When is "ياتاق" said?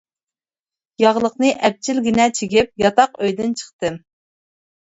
2.87-3.21